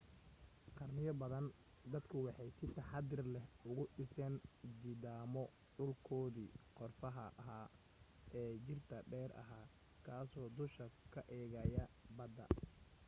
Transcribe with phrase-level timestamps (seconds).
[0.77, 1.45] qarniyo badan
[1.93, 4.33] dadku waxay si taxaddar lehuga dhiseen
[4.81, 5.43] jidhaamo
[5.75, 7.65] dhulkoodii qorfaha ahaa
[8.39, 9.65] ee jiirta dheer ahaa
[10.05, 11.83] kaasoo dusha ka eegaya
[12.17, 12.45] badda